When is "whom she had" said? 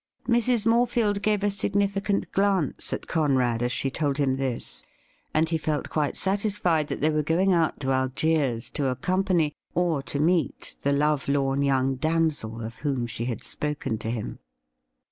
12.97-13.43